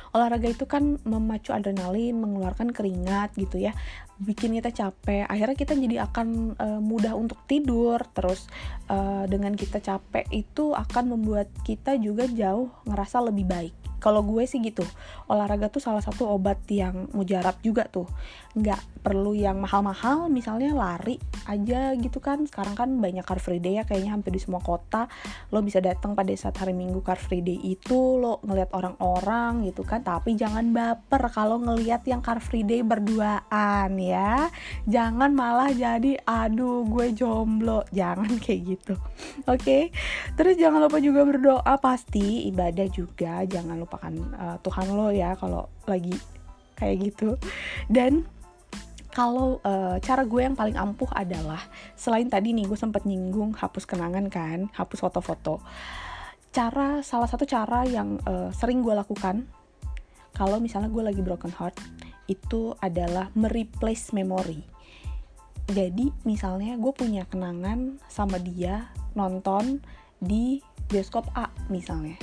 olahraga 0.09 0.49
itu 0.49 0.65
kan 0.65 0.97
memacu 1.05 1.53
adrenalin, 1.53 2.17
mengeluarkan 2.17 2.73
keringat 2.73 3.33
gitu 3.37 3.61
ya, 3.61 3.77
bikin 4.17 4.57
kita 4.57 4.73
capek. 4.73 5.29
Akhirnya 5.29 5.53
kita 5.53 5.77
jadi 5.77 6.09
akan 6.09 6.57
uh, 6.57 6.81
mudah 6.81 7.13
untuk 7.13 7.45
tidur. 7.45 8.01
Terus 8.17 8.49
uh, 8.89 9.29
dengan 9.29 9.53
kita 9.53 9.77
capek 9.77 10.25
itu 10.33 10.73
akan 10.73 11.13
membuat 11.13 11.53
kita 11.61 11.93
juga 12.01 12.25
jauh 12.25 12.73
ngerasa 12.89 13.21
lebih 13.29 13.45
baik 13.45 13.78
kalau 13.99 14.23
gue 14.23 14.43
sih 14.47 14.63
gitu 14.63 14.83
olahraga 15.29 15.69
tuh 15.69 15.79
salah 15.79 16.01
satu 16.01 16.25
obat 16.25 16.57
yang 16.67 17.07
mujarab 17.13 17.57
juga 17.61 17.85
tuh. 17.85 18.09
Nggak 18.57 18.81
perlu 18.99 19.31
yang 19.31 19.61
mahal-mahal 19.63 20.27
misalnya 20.27 20.75
lari 20.75 21.21
aja 21.45 21.93
gitu 21.95 22.19
kan. 22.19 22.43
Sekarang 22.49 22.75
kan 22.75 22.89
banyak 22.97 23.23
car 23.23 23.39
free 23.39 23.61
day 23.61 23.79
ya 23.79 23.83
kayaknya 23.85 24.17
hampir 24.17 24.33
di 24.33 24.41
semua 24.41 24.59
kota. 24.59 25.07
Lo 25.53 25.61
bisa 25.61 25.79
datang 25.79 26.17
pada 26.17 26.33
saat 26.33 26.57
hari 26.57 26.73
minggu 26.73 26.99
car 27.05 27.21
free 27.21 27.45
day 27.45 27.55
itu 27.61 28.19
lo 28.19 28.41
ngeliat 28.43 28.73
orang-orang 28.73 29.69
gitu 29.69 29.85
kan. 29.85 30.01
Tapi 30.01 30.35
jangan 30.35 30.73
baper 30.73 31.29
kalau 31.31 31.61
ngeliat 31.61 32.03
yang 32.09 32.19
car 32.25 32.41
free 32.43 32.65
day 32.65 32.81
berduaan 32.81 33.95
ya. 33.97 34.49
Jangan 34.89 35.31
malah 35.31 35.71
jadi 35.71 36.19
aduh 36.25 36.83
gue 36.89 37.13
jomblo. 37.13 37.85
Jangan 37.93 38.37
kayak 38.43 38.61
gitu. 38.77 38.93
Oke? 39.45 39.61
Okay? 39.61 39.83
terus 40.35 40.57
jangan 40.59 40.83
lupa 40.83 40.99
juga 40.99 41.23
berdoa. 41.23 41.73
Pasti 41.79 42.49
ibadah 42.49 42.87
juga 42.91 43.45
jangan 43.45 43.77
lupa 43.79 43.88
melupakan 43.89 44.13
uh, 44.37 44.57
Tuhan 44.61 44.85
lo 44.93 45.09
ya 45.09 45.33
kalau 45.33 45.65
lagi 45.89 46.13
kayak 46.77 46.95
gitu. 47.09 47.33
Dan 47.89 48.29
kalau 49.09 49.57
uh, 49.65 49.97
cara 49.97 50.21
gue 50.21 50.41
yang 50.45 50.53
paling 50.53 50.77
ampuh 50.77 51.09
adalah 51.09 51.59
selain 51.97 52.29
tadi 52.29 52.53
nih 52.53 52.69
gue 52.69 52.77
sempat 52.77 53.09
nyinggung 53.09 53.57
hapus 53.57 53.89
kenangan 53.89 54.29
kan 54.29 54.69
hapus 54.77 55.01
foto-foto. 55.01 55.57
Cara 56.53 57.01
salah 57.01 57.25
satu 57.25 57.49
cara 57.49 57.81
yang 57.89 58.21
uh, 58.29 58.53
sering 58.53 58.85
gue 58.85 58.93
lakukan 58.93 59.49
kalau 60.37 60.61
misalnya 60.61 60.93
gue 60.93 61.01
lagi 61.01 61.21
broken 61.25 61.51
heart 61.51 61.75
itu 62.29 62.77
adalah 62.77 63.33
mereplace 63.33 64.13
memori 64.13 64.61
jadi 65.69 66.09
misalnya 66.25 66.77
gue 66.81 66.93
punya 66.93 67.29
kenangan 67.29 68.01
sama 68.09 68.41
dia 68.41 68.89
nonton 69.13 69.81
di 70.17 70.57
bioskop 70.89 71.29
A 71.37 71.53
misalnya 71.69 72.17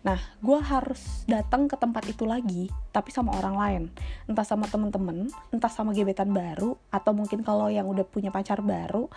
Nah, 0.00 0.16
gue 0.40 0.58
harus 0.64 1.28
datang 1.28 1.68
ke 1.68 1.76
tempat 1.76 2.08
itu 2.08 2.24
lagi, 2.24 2.72
tapi 2.88 3.12
sama 3.12 3.36
orang 3.36 3.56
lain. 3.56 3.82
Entah 4.24 4.48
sama 4.48 4.64
temen-temen, 4.64 5.28
entah 5.52 5.68
sama 5.68 5.92
gebetan 5.92 6.32
baru, 6.32 6.72
atau 6.88 7.12
mungkin 7.12 7.44
kalau 7.44 7.68
yang 7.68 7.84
udah 7.84 8.08
punya 8.08 8.32
pacar 8.32 8.64
baru, 8.64 9.12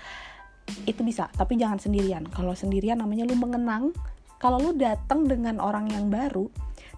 itu 0.83 0.99
bisa. 1.07 1.31
Tapi 1.31 1.55
jangan 1.55 1.79
sendirian. 1.79 2.27
Kalau 2.27 2.51
sendirian 2.51 2.99
namanya 2.99 3.23
lu 3.23 3.39
mengenang. 3.39 3.95
Kalau 4.43 4.59
lu 4.59 4.75
datang 4.75 5.23
dengan 5.23 5.63
orang 5.63 5.87
yang 5.87 6.11
baru, 6.11 6.51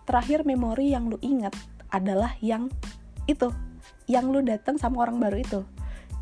terakhir 0.10 0.50
memori 0.50 0.90
yang 0.98 1.14
lu 1.14 1.22
inget 1.22 1.54
adalah 1.94 2.34
yang 2.42 2.74
itu, 3.30 3.54
yang 4.10 4.34
lu 4.34 4.42
datang 4.42 4.82
sama 4.82 5.06
orang 5.06 5.22
baru 5.22 5.38
itu. 5.38 5.62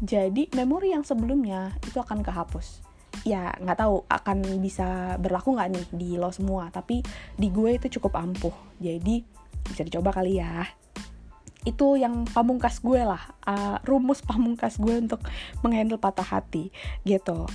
Jadi 0.03 0.51
memori 0.51 0.91
yang 0.91 1.07
sebelumnya 1.07 1.71
itu 1.87 1.95
akan 1.95 2.27
kehapus 2.27 2.92
ya 3.23 3.55
nggak 3.55 3.79
tahu 3.79 4.03
akan 4.11 4.59
bisa 4.59 5.15
berlaku 5.19 5.55
nggak 5.55 5.69
nih 5.71 5.85
di 5.95 6.09
lo 6.19 6.29
semua 6.29 6.67
tapi 6.69 6.99
di 7.39 7.47
gue 7.49 7.79
itu 7.79 7.99
cukup 7.99 8.19
ampuh. 8.19 8.55
Jadi 8.83 9.23
bisa 9.63 9.81
dicoba 9.87 10.11
kali 10.11 10.39
ya. 10.39 10.67
Itu 11.63 11.95
yang 11.95 12.27
pamungkas 12.27 12.83
gue 12.83 12.99
lah 13.07 13.23
uh, 13.47 13.79
rumus 13.87 14.19
pamungkas 14.19 14.75
gue 14.75 14.99
untuk 14.99 15.23
menghandle 15.63 15.95
patah 15.95 16.27
hati 16.27 16.67
gitu. 17.07 17.47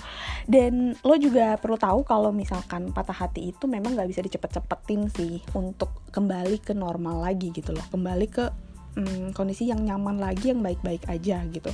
Dan 0.48 0.96
lo 1.04 1.14
juga 1.20 1.60
perlu 1.60 1.76
tahu 1.76 2.08
kalau 2.08 2.32
misalkan 2.32 2.88
patah 2.96 3.28
hati 3.28 3.52
itu 3.52 3.68
memang 3.68 3.92
nggak 3.92 4.08
bisa 4.08 4.24
dicepet-cepetin 4.24 5.12
sih 5.12 5.44
untuk 5.52 5.92
kembali 6.08 6.64
ke 6.64 6.72
normal 6.72 7.20
lagi 7.20 7.52
gitu 7.52 7.76
loh. 7.76 7.84
Kembali 7.92 8.26
ke 8.32 8.48
um, 8.96 9.36
kondisi 9.36 9.68
yang 9.68 9.84
nyaman 9.84 10.16
lagi 10.16 10.56
yang 10.56 10.64
baik-baik 10.64 11.04
aja 11.04 11.44
gitu 11.52 11.68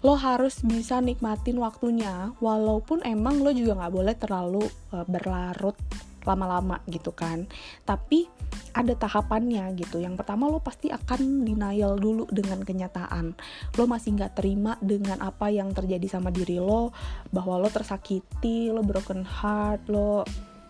lo 0.00 0.16
harus 0.16 0.64
bisa 0.64 0.98
nikmatin 1.04 1.60
waktunya 1.60 2.32
walaupun 2.40 3.04
emang 3.04 3.44
lo 3.44 3.52
juga 3.52 3.76
nggak 3.76 3.94
boleh 3.94 4.14
terlalu 4.16 4.64
uh, 4.96 5.04
berlarut 5.04 5.76
lama-lama 6.24 6.80
gitu 6.88 7.12
kan. 7.12 7.48
Tapi 7.84 8.28
ada 8.76 8.92
tahapannya 8.92 9.72
gitu. 9.76 10.00
Yang 10.00 10.20
pertama 10.20 10.48
lo 10.48 10.60
pasti 10.60 10.92
akan 10.92 11.44
denial 11.44 11.96
dulu 11.96 12.28
dengan 12.28 12.60
kenyataan. 12.60 13.32
Lo 13.76 13.84
masih 13.88 14.16
nggak 14.16 14.36
terima 14.36 14.76
dengan 14.80 15.20
apa 15.24 15.48
yang 15.48 15.72
terjadi 15.72 16.20
sama 16.20 16.28
diri 16.28 16.60
lo 16.60 16.92
bahwa 17.32 17.60
lo 17.60 17.68
tersakiti 17.72 18.68
lo 18.68 18.84
broken 18.84 19.24
heart 19.24 19.88
lo 19.88 20.24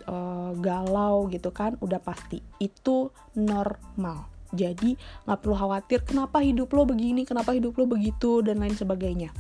uh, 0.07 0.53
galau 0.59 1.27
gitu 1.31 1.51
kan. 1.51 1.75
Udah 1.83 1.99
pasti. 1.99 2.39
Itu 2.59 3.11
normal 3.35 4.40
jadi 4.51 4.99
nggak 5.27 5.39
perlu 5.41 5.57
khawatir 5.57 6.03
kenapa 6.03 6.43
hidup 6.43 6.71
lo 6.75 6.87
begini, 6.87 7.23
kenapa 7.23 7.55
hidup 7.55 7.79
lo 7.79 7.87
begitu 7.87 8.43
dan 8.43 8.63
lain 8.63 8.75
sebagainya 8.75 9.31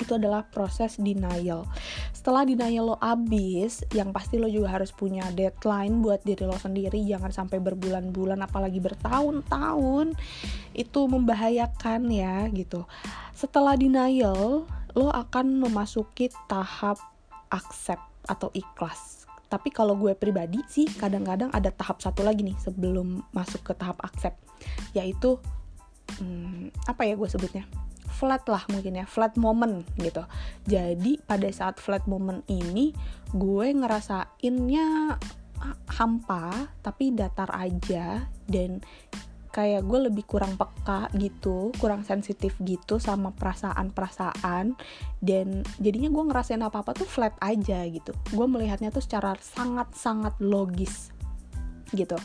itu 0.00 0.16
adalah 0.16 0.48
proses 0.48 0.96
denial. 0.96 1.68
Setelah 2.16 2.48
denial 2.48 2.96
lo 2.96 2.96
abis, 2.96 3.84
yang 3.92 4.16
pasti 4.16 4.40
lo 4.40 4.48
juga 4.48 4.72
harus 4.72 4.90
punya 4.96 5.28
deadline 5.36 6.00
buat 6.00 6.24
diri 6.24 6.48
lo 6.48 6.56
sendiri. 6.56 7.04
Jangan 7.04 7.30
sampai 7.30 7.60
berbulan-bulan, 7.60 8.40
apalagi 8.40 8.80
bertahun-tahun. 8.80 10.16
Itu 10.72 11.00
membahayakan 11.06 12.08
ya 12.08 12.48
gitu. 12.48 12.88
Setelah 13.36 13.76
denial, 13.76 14.64
lo 14.96 15.08
akan 15.12 15.68
memasuki 15.68 16.32
tahap 16.48 16.96
accept 17.52 18.02
atau 18.26 18.48
ikhlas 18.56 19.29
tapi 19.50 19.74
kalau 19.74 19.98
gue 19.98 20.14
pribadi 20.14 20.62
sih 20.70 20.86
kadang-kadang 20.86 21.50
ada 21.50 21.74
tahap 21.74 21.98
satu 21.98 22.22
lagi 22.22 22.46
nih 22.46 22.54
sebelum 22.62 23.26
masuk 23.34 23.66
ke 23.66 23.72
tahap 23.74 23.98
accept. 24.06 24.38
Yaitu 24.94 25.42
hmm, 26.22 26.70
apa 26.86 27.02
ya 27.02 27.18
gue 27.18 27.26
sebutnya? 27.26 27.66
Flat 28.14 28.46
lah 28.46 28.62
mungkin 28.70 29.02
ya 29.02 29.10
flat 29.10 29.34
moment 29.34 29.82
gitu. 29.98 30.22
Jadi 30.70 31.18
pada 31.26 31.50
saat 31.50 31.82
flat 31.82 32.06
moment 32.06 32.46
ini 32.46 32.94
gue 33.34 33.66
ngerasainnya 33.74 35.18
hampa 35.98 36.70
tapi 36.80 37.10
datar 37.10 37.50
aja 37.50 38.30
dan 38.46 38.80
kayak 39.50 39.82
gue 39.82 40.10
lebih 40.10 40.24
kurang 40.26 40.54
peka 40.54 41.10
gitu 41.18 41.74
kurang 41.82 42.06
sensitif 42.06 42.54
gitu 42.62 43.02
sama 43.02 43.34
perasaan-perasaan. 43.34 44.74
Dan 45.20 45.66
jadinya 45.82 46.08
gue 46.08 46.24
ngerasain 46.30 46.62
apa-apa 46.62 46.94
tuh 46.94 47.06
flat 47.06 47.34
aja 47.42 47.84
gitu. 47.86 48.14
Gue 48.32 48.46
melihatnya 48.46 48.94
tuh 48.94 49.02
secara 49.02 49.34
sangat-sangat 49.38 50.38
logis 50.40 51.10
gitu. 51.92 52.16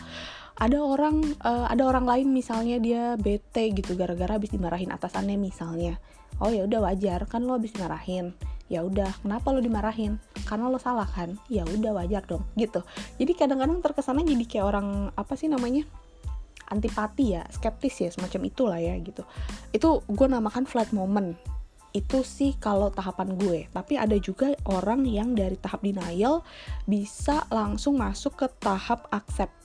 Ada 0.56 0.80
orang 0.80 1.20
uh, 1.44 1.68
ada 1.68 1.84
orang 1.84 2.08
lain 2.08 2.32
misalnya 2.32 2.80
dia 2.80 3.20
bete 3.20 3.76
gitu 3.76 4.00
gara-gara 4.00 4.40
habis 4.40 4.56
dimarahin 4.56 4.94
atasannya 4.94 5.36
misalnya. 5.36 6.00
Oh 6.40 6.48
ya 6.48 6.64
udah 6.64 6.80
wajar 6.88 7.28
kan 7.28 7.44
lo 7.44 7.60
habis 7.60 7.76
dimarahin. 7.76 8.32
Ya 8.72 8.82
udah 8.82 9.12
kenapa 9.20 9.52
lo 9.52 9.60
dimarahin? 9.60 10.18
Karena 10.48 10.72
lo 10.72 10.80
salah 10.80 11.06
kan? 11.06 11.36
Ya 11.52 11.68
udah 11.68 11.92
wajar 12.00 12.24
dong 12.24 12.48
gitu. 12.56 12.88
Jadi 13.20 13.32
kadang-kadang 13.36 13.84
terkesannya 13.84 14.24
jadi 14.24 14.46
kayak 14.48 14.66
orang 14.66 14.88
apa 15.20 15.34
sih 15.36 15.52
namanya 15.52 15.84
antipati 16.70 17.38
ya 17.38 17.44
skeptis 17.50 18.02
ya 18.02 18.10
semacam 18.14 18.42
itulah 18.46 18.80
ya 18.80 18.94
gitu. 19.02 19.26
Itu 19.74 20.06
gue 20.06 20.28
namakan 20.30 20.70
flat 20.70 20.94
moment. 20.94 21.34
Itu 21.96 22.22
sih 22.28 22.54
kalau 22.60 22.92
tahapan 22.92 23.40
gue. 23.40 23.72
Tapi 23.72 23.96
ada 23.96 24.16
juga 24.20 24.54
orang 24.68 25.08
yang 25.08 25.34
dari 25.34 25.56
tahap 25.56 25.82
denial 25.82 26.44
bisa 26.86 27.48
langsung 27.50 27.98
masuk 27.98 28.36
ke 28.36 28.48
tahap 28.60 29.08
accept 29.10 29.65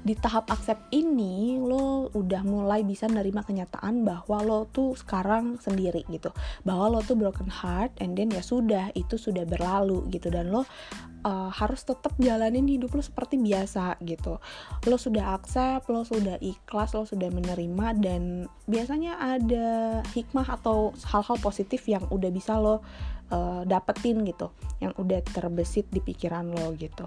di 0.00 0.16
tahap 0.16 0.48
accept 0.48 0.88
ini 0.96 1.60
lo 1.60 2.08
udah 2.16 2.40
mulai 2.40 2.80
bisa 2.80 3.04
nerima 3.04 3.44
kenyataan 3.44 4.00
bahwa 4.00 4.40
lo 4.40 4.60
tuh 4.72 4.96
sekarang 4.96 5.60
sendiri 5.60 6.08
gitu. 6.08 6.32
Bahwa 6.64 6.88
lo 6.88 7.00
tuh 7.04 7.20
broken 7.20 7.52
heart 7.52 7.92
and 8.00 8.16
then 8.16 8.32
ya 8.32 8.40
sudah 8.40 8.88
itu 8.96 9.20
sudah 9.20 9.44
berlalu 9.44 10.08
gitu. 10.08 10.32
Dan 10.32 10.48
lo 10.48 10.64
uh, 10.64 11.52
harus 11.52 11.84
tetap 11.84 12.16
jalanin 12.16 12.64
hidup 12.64 12.96
lo 12.96 13.04
seperti 13.04 13.36
biasa 13.36 14.00
gitu. 14.00 14.40
Lo 14.88 14.96
sudah 14.96 15.36
accept 15.36 15.92
lo 15.92 16.00
sudah 16.08 16.40
ikhlas 16.40 16.96
lo 16.96 17.04
sudah 17.04 17.28
menerima 17.28 17.86
dan 18.00 18.48
biasanya 18.64 19.20
ada 19.20 20.00
hikmah 20.16 20.48
atau 20.48 20.96
hal-hal 21.12 21.36
positif 21.44 21.84
yang 21.84 22.08
udah 22.08 22.32
bisa 22.32 22.56
lo 22.56 22.80
uh, 23.28 23.68
dapetin 23.68 24.24
gitu. 24.24 24.48
Yang 24.80 24.96
udah 24.96 25.20
terbesit 25.28 25.92
di 25.92 26.00
pikiran 26.00 26.48
lo 26.48 26.72
gitu. 26.72 27.04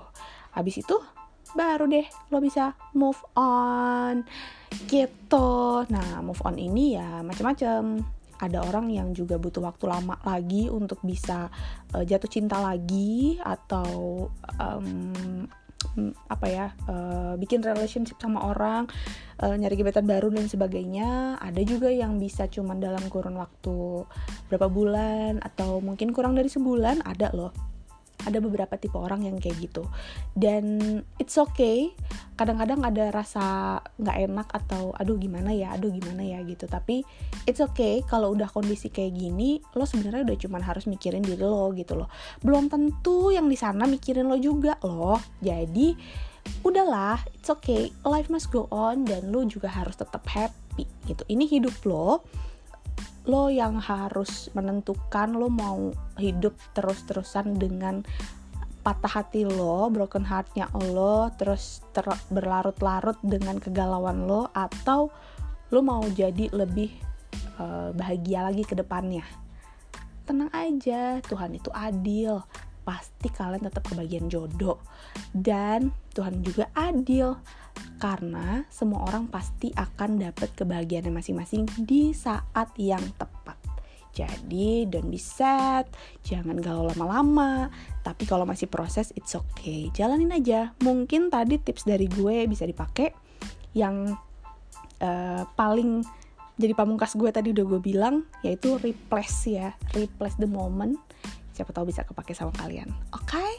Habis 0.53 0.85
itu 0.85 1.22
baru 1.51 1.85
deh 1.85 2.07
lo 2.31 2.39
bisa 2.39 2.73
move 2.95 3.19
on 3.35 4.23
gitu. 4.87 5.83
Nah 5.91 6.23
move 6.23 6.41
on 6.47 6.57
ini 6.57 6.95
ya 6.97 7.21
macam-macam 7.21 8.01
ada 8.41 8.59
orang 8.65 8.91
yang 8.91 9.15
juga 9.15 9.39
butuh 9.39 9.63
waktu 9.63 9.85
lama 9.87 10.19
lagi 10.27 10.67
untuk 10.67 10.99
bisa 11.05 11.47
uh, 11.95 12.03
jatuh 12.03 12.27
cinta 12.27 12.59
lagi 12.59 13.39
atau 13.39 14.27
um, 14.59 15.47
apa 16.31 16.47
ya 16.47 16.67
uh, 16.87 17.35
bikin 17.35 17.59
relationship 17.59 18.15
sama 18.17 18.49
orang 18.49 18.87
uh, 19.43 19.53
nyari 19.53 19.79
gebetan 19.79 20.07
baru 20.07 20.31
dan 20.31 20.47
sebagainya. 20.49 21.39
Ada 21.39 21.61
juga 21.63 21.87
yang 21.91 22.19
bisa 22.19 22.49
cuman 22.51 22.83
dalam 22.83 23.03
kurun 23.07 23.39
waktu 23.39 24.03
berapa 24.51 24.67
bulan 24.67 25.39
atau 25.39 25.79
mungkin 25.79 26.11
kurang 26.11 26.35
dari 26.35 26.51
sebulan 26.51 27.03
ada 27.03 27.31
loh 27.31 27.72
ada 28.23 28.37
beberapa 28.43 28.75
tipe 28.77 28.95
orang 28.95 29.25
yang 29.25 29.39
kayak 29.39 29.57
gitu. 29.59 29.87
Dan 30.37 31.01
it's 31.17 31.35
okay 31.39 31.91
kadang-kadang 32.33 32.81
ada 32.81 33.13
rasa 33.13 33.77
nggak 34.01 34.17
enak 34.29 34.47
atau 34.51 34.95
aduh 34.97 35.17
gimana 35.17 35.53
ya? 35.53 35.75
Aduh 35.75 35.93
gimana 35.93 36.21
ya? 36.25 36.43
gitu. 36.43 36.65
Tapi 36.67 37.01
it's 37.47 37.63
okay 37.63 38.03
kalau 38.05 38.35
udah 38.35 38.49
kondisi 38.51 38.91
kayak 38.91 39.15
gini 39.15 39.63
lo 39.73 39.87
sebenarnya 39.87 40.27
udah 40.27 40.37
cuman 40.37 40.61
harus 40.61 40.85
mikirin 40.85 41.23
diri 41.23 41.41
lo 41.41 41.71
gitu 41.73 41.97
loh. 41.97 42.11
Belum 42.43 42.67
tentu 42.67 43.31
yang 43.31 43.47
di 43.47 43.57
sana 43.57 43.87
mikirin 43.87 44.27
lo 44.27 44.37
juga 44.37 44.77
loh. 44.83 45.19
Jadi 45.39 45.95
udahlah 46.63 47.19
it's 47.33 47.49
okay. 47.49 47.89
Life 48.03 48.27
must 48.27 48.51
go 48.51 48.67
on 48.69 49.07
dan 49.07 49.31
lo 49.31 49.47
juga 49.47 49.71
harus 49.71 49.95
tetap 49.95 50.23
happy 50.27 50.85
gitu. 51.07 51.23
Ini 51.27 51.47
hidup 51.47 51.75
lo 51.87 52.23
lo 53.23 53.47
yang 53.47 53.79
harus 53.79 54.51
menentukan 54.51 55.31
lo 55.31 55.47
mau 55.47 55.95
hidup 56.19 56.55
terus-terusan 56.75 57.55
dengan 57.55 58.03
patah 58.83 59.23
hati 59.23 59.47
lo, 59.47 59.87
broken 59.87 60.27
heartnya 60.27 60.67
lo, 60.91 61.31
terus 61.39 61.79
ter 61.95 62.03
berlarut-larut 62.27 63.15
dengan 63.23 63.55
kegalauan 63.55 64.27
lo, 64.27 64.51
atau 64.51 65.07
lo 65.71 65.79
mau 65.79 66.03
jadi 66.11 66.51
lebih 66.51 66.91
uh, 67.63 67.95
bahagia 67.95 68.43
lagi 68.43 68.67
ke 68.67 68.75
depannya. 68.75 69.23
Tenang 70.27 70.51
aja, 70.51 71.23
Tuhan 71.23 71.55
itu 71.55 71.71
adil. 71.71 72.43
Pasti 72.83 73.31
kalian 73.31 73.63
tetap 73.63 73.87
kebagian 73.87 74.27
jodoh. 74.27 74.79
Dan 75.31 75.91
Tuhan 76.11 76.43
juga 76.43 76.67
adil 76.75 77.35
karena 77.97 78.67
semua 78.67 79.07
orang 79.07 79.31
pasti 79.31 79.71
akan 79.73 80.19
dapat 80.19 80.51
kebahagiaan 80.53 81.09
masing-masing 81.09 81.63
di 81.79 82.11
saat 82.11 82.69
yang 82.75 83.01
tepat. 83.15 83.55
Jadi 84.13 84.85
don't 84.85 85.09
be 85.09 85.17
sad, 85.17 85.89
jangan 86.21 86.61
galau 86.61 86.85
lama-lama. 86.85 87.73
Tapi 88.05 88.29
kalau 88.29 88.45
masih 88.45 88.69
proses, 88.69 89.09
it's 89.17 89.33
okay. 89.33 89.89
Jalanin 89.89 90.29
aja. 90.29 90.77
Mungkin 90.85 91.33
tadi 91.33 91.57
tips 91.57 91.89
dari 91.89 92.05
gue 92.05 92.45
bisa 92.45 92.69
dipakai. 92.69 93.09
Yang 93.73 94.13
uh, 95.01 95.49
paling 95.57 96.05
jadi 96.53 96.77
pamungkas 96.77 97.17
gue 97.17 97.33
tadi 97.33 97.49
udah 97.49 97.65
gue 97.65 97.81
bilang, 97.81 98.29
yaitu 98.45 98.77
replace 98.77 99.49
ya, 99.49 99.73
replace 99.97 100.37
the 100.37 100.45
moment. 100.45 101.01
Siapa 101.53 101.71
tahu 101.71 101.93
bisa 101.93 102.03
kepake 102.03 102.33
sama 102.33 102.51
kalian. 102.57 102.89
Oke? 103.13 103.37
Okay? 103.37 103.53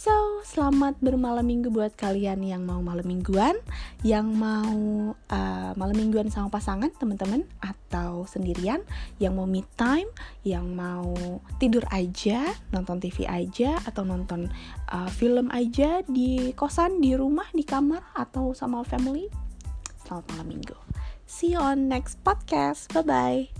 So, 0.00 0.40
selamat 0.48 1.02
bermalam 1.04 1.44
minggu 1.44 1.68
buat 1.68 1.92
kalian 1.92 2.40
yang 2.40 2.64
mau 2.64 2.80
malam 2.80 3.04
mingguan, 3.04 3.58
yang 4.00 4.32
mau 4.32 4.72
uh, 5.12 5.70
malam 5.76 5.92
mingguan 5.92 6.32
sama 6.32 6.48
pasangan, 6.48 6.88
teman-teman, 6.96 7.44
atau 7.60 8.24
sendirian, 8.24 8.80
yang 9.20 9.36
mau 9.36 9.44
me 9.44 9.60
time, 9.76 10.08
yang 10.40 10.72
mau 10.72 11.12
tidur 11.60 11.84
aja, 11.92 12.48
nonton 12.72 12.96
TV 12.96 13.28
aja, 13.28 13.76
atau 13.84 14.06
nonton 14.06 14.48
uh, 14.88 15.10
film 15.12 15.52
aja 15.52 16.00
di 16.08 16.56
kosan, 16.56 17.04
di 17.04 17.12
rumah, 17.12 17.50
di 17.52 17.66
kamar, 17.66 18.14
atau 18.16 18.56
sama 18.56 18.80
family. 18.86 19.28
Selamat 20.06 20.24
malam 20.32 20.48
minggu. 20.48 20.78
See 21.28 21.52
you 21.52 21.60
on 21.60 21.92
next 21.92 22.22
podcast. 22.24 22.88
Bye 22.96 23.04
bye. 23.04 23.59